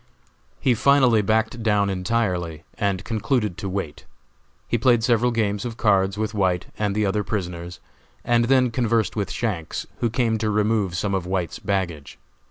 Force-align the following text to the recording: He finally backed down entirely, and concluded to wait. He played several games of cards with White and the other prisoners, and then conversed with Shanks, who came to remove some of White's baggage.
He 0.59 0.73
finally 0.73 1.21
backed 1.21 1.61
down 1.61 1.87
entirely, 1.91 2.63
and 2.73 3.03
concluded 3.03 3.55
to 3.59 3.69
wait. 3.69 4.07
He 4.67 4.79
played 4.79 5.03
several 5.03 5.29
games 5.29 5.63
of 5.63 5.77
cards 5.77 6.17
with 6.17 6.33
White 6.33 6.65
and 6.79 6.95
the 6.95 7.05
other 7.05 7.23
prisoners, 7.23 7.79
and 8.25 8.45
then 8.45 8.71
conversed 8.71 9.15
with 9.15 9.29
Shanks, 9.29 9.85
who 9.99 10.09
came 10.09 10.39
to 10.39 10.49
remove 10.49 10.97
some 10.97 11.13
of 11.13 11.27
White's 11.27 11.59
baggage. 11.59 12.17